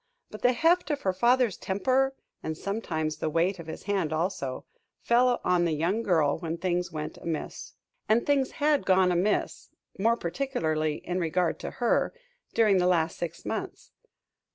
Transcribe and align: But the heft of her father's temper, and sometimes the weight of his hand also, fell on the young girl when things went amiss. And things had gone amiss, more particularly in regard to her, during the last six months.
But 0.31 0.41
the 0.41 0.53
heft 0.53 0.89
of 0.89 1.01
her 1.01 1.13
father's 1.13 1.57
temper, 1.57 2.15
and 2.41 2.57
sometimes 2.57 3.17
the 3.17 3.29
weight 3.29 3.59
of 3.59 3.67
his 3.67 3.83
hand 3.83 4.11
also, 4.11 4.65
fell 4.99 5.39
on 5.43 5.63
the 5.65 5.73
young 5.75 6.01
girl 6.01 6.39
when 6.39 6.57
things 6.57 6.91
went 6.91 7.19
amiss. 7.19 7.73
And 8.09 8.25
things 8.25 8.53
had 8.53 8.83
gone 8.83 9.11
amiss, 9.11 9.69
more 9.99 10.17
particularly 10.17 11.03
in 11.05 11.19
regard 11.19 11.59
to 11.59 11.69
her, 11.69 12.15
during 12.55 12.79
the 12.79 12.87
last 12.87 13.15
six 13.19 13.45
months. 13.45 13.91